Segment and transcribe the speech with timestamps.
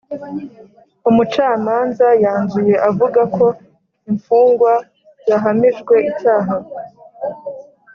[1.09, 3.45] umucamanza yanzuye avuga ko
[4.09, 4.71] imfungwa
[5.29, 6.55] yahamijwe icyaha.